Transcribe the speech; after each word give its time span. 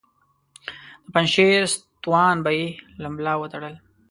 د 1.03 1.05
پنجشیر 1.13 1.63
ستوان 1.73 2.35
به 2.45 2.51
یې 2.57 2.67
له 3.01 3.07
ملا 3.15 3.33
وتړل. 3.37 3.75